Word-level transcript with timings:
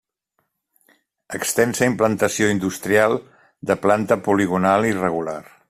Extensa 1.39 1.89
implantació 1.89 2.49
industrial, 2.55 3.15
de 3.73 3.79
planta 3.85 4.19
poligonal 4.29 4.91
irregular. 4.95 5.41